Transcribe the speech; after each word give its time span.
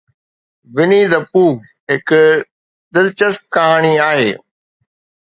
Winnie 0.75 1.09
the 1.11 1.19
Pooh 1.31 1.53
هڪ 1.91 2.09
دلچسپ 2.97 3.41
ڪهاڻي 3.57 3.93
آهي. 4.09 4.31